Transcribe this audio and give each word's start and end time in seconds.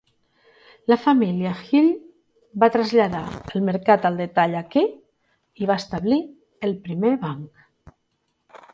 La 0.91 0.95
família 1.01 1.51
Hill 1.65 1.89
va 2.65 2.71
traslladar 2.77 3.21
el 3.53 3.65
mercat 3.69 4.09
al 4.11 4.19
detall 4.25 4.59
aquí 4.65 4.85
i 5.63 5.71
va 5.75 5.81
establir 5.85 6.21
el 6.71 6.79
primer 6.89 7.17
banc. 7.29 7.67